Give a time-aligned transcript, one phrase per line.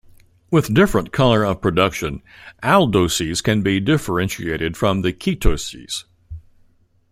[0.49, 2.23] With different color of production,
[2.63, 6.05] aldoses can be differentiate from the ketoses.